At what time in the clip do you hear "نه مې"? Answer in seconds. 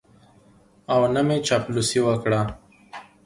1.13-1.37